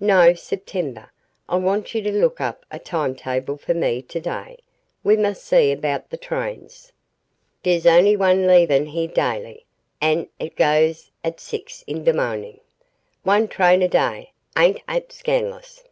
[0.00, 1.12] "No; September.
[1.50, 4.56] I want you to look up a timetable for me to day.
[5.04, 6.92] We must see about the trains."
[7.62, 9.66] "Dey's on'y one leavin' heah daily,
[10.00, 12.58] an' hit goes at six in de mo'nin'.
[13.22, 14.32] One train a day!
[14.56, 15.84] Ain' 'at scan'lous?"